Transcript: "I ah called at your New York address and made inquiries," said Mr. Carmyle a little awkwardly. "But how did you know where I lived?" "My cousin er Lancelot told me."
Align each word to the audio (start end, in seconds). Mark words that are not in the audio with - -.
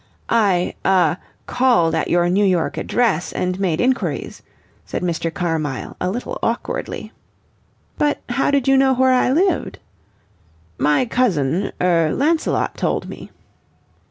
"I 0.33 0.73
ah 0.83 1.19
called 1.45 1.93
at 1.93 2.09
your 2.09 2.27
New 2.27 2.43
York 2.43 2.75
address 2.75 3.31
and 3.31 3.59
made 3.59 3.79
inquiries," 3.79 4.41
said 4.83 5.03
Mr. 5.03 5.31
Carmyle 5.31 5.95
a 6.01 6.09
little 6.09 6.39
awkwardly. 6.41 7.11
"But 7.99 8.19
how 8.29 8.49
did 8.49 8.67
you 8.67 8.77
know 8.77 8.95
where 8.95 9.13
I 9.13 9.29
lived?" 9.31 9.77
"My 10.79 11.05
cousin 11.05 11.71
er 11.79 12.13
Lancelot 12.15 12.77
told 12.77 13.07
me." 13.09 13.29